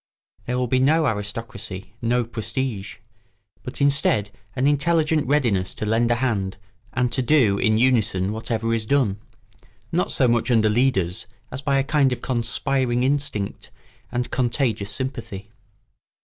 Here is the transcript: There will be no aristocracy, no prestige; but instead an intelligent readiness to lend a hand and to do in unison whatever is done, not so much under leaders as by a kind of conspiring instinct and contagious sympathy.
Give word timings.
There 0.45 0.57
will 0.57 0.65
be 0.65 0.79
no 0.79 1.05
aristocracy, 1.05 1.93
no 2.01 2.23
prestige; 2.23 2.95
but 3.61 3.81
instead 3.81 4.31
an 4.55 4.65
intelligent 4.65 5.27
readiness 5.27 5.75
to 5.75 5.85
lend 5.85 6.09
a 6.09 6.15
hand 6.15 6.57
and 6.91 7.11
to 7.11 7.21
do 7.21 7.59
in 7.59 7.77
unison 7.77 8.31
whatever 8.31 8.73
is 8.73 8.87
done, 8.87 9.19
not 9.91 10.09
so 10.09 10.27
much 10.27 10.49
under 10.49 10.69
leaders 10.69 11.27
as 11.51 11.61
by 11.61 11.77
a 11.77 11.83
kind 11.83 12.11
of 12.11 12.19
conspiring 12.19 13.03
instinct 13.03 13.69
and 14.11 14.31
contagious 14.31 14.89
sympathy. 14.91 15.51